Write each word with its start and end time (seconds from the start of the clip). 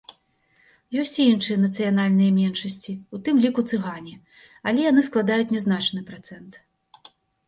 Ёсць 1.01 1.17
і 1.23 1.25
іншыя 1.33 1.57
нацыянальныя 1.65 2.31
меншасці, 2.37 2.93
у 3.17 3.19
тым 3.27 3.35
ліку 3.43 3.61
цыгане, 3.71 4.13
але 4.71 4.79
яны 4.91 5.01
складаюць 5.09 5.53
нязначны 5.55 6.01
працэнт. 6.09 6.51